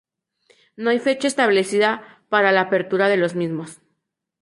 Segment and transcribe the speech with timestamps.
[0.77, 3.81] No hay fecha establecida para la apertura de los mismos.